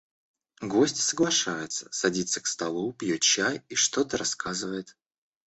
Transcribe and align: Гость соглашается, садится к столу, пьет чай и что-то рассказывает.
Гость 0.61 0.97
соглашается, 0.97 1.87
садится 1.91 2.41
к 2.41 2.47
столу, 2.47 2.91
пьет 2.91 3.21
чай 3.21 3.61
и 3.69 3.75
что-то 3.75 4.17
рассказывает. 4.17 4.97